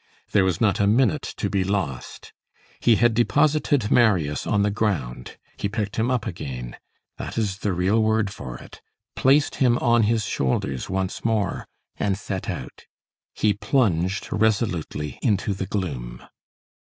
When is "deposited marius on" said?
3.13-4.63